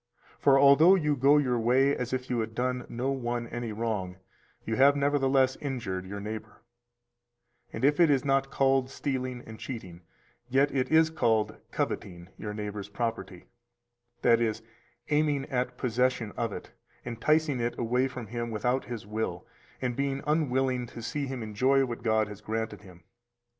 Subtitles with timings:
[0.39, 4.17] For although you go your way as if you had done no one any wrong,
[4.65, 6.63] you have nevertheless injured your neighbor;
[7.71, 10.01] and if it is not called stealing and cheating,
[10.49, 13.45] yet it is called coveting your neighbor's property,
[14.23, 14.63] that is,
[15.11, 16.71] aiming at possession of it,
[17.05, 19.45] enticing it away from him without his will,
[19.83, 23.03] and being unwilling to see him enjoy what God has granted him.